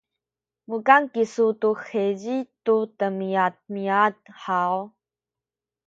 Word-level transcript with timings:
mukan 0.69 1.01
kisu 1.13 1.45
tu 1.61 1.69
heci 1.87 2.37
tu 2.65 2.75
demiamiad 2.97 4.15
haw? 4.43 4.75